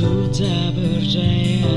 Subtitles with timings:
[0.00, 1.76] tak percaya.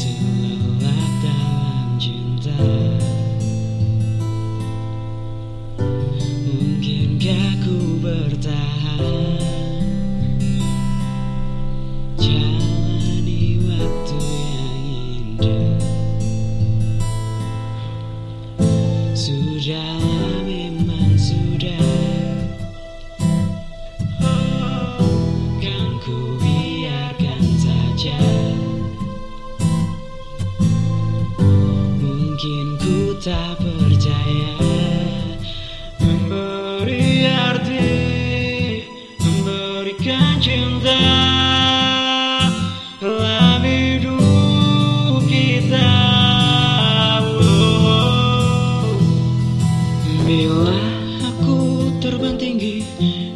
[0.00, 2.56] Terlelap dalam cinta.
[6.48, 9.44] Mungkinkah ku bertahan?
[12.16, 14.80] Jalani waktu yang
[15.36, 15.84] indah.
[19.12, 20.35] Sudahlah
[33.26, 34.54] tak percaya.
[35.98, 37.90] Memberi arti
[39.18, 40.94] Memberikan cinta.
[43.02, 45.90] Dalam hidup kita
[47.42, 48.94] Oh.
[50.22, 50.78] Bila
[51.26, 52.86] aku terbang tinggi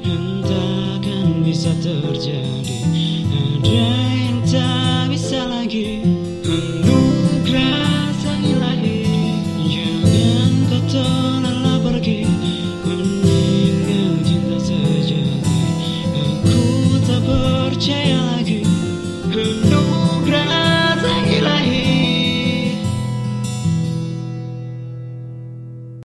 [0.07, 2.79] Entah kan bisa terjadi.
[3.27, 4.00] Ada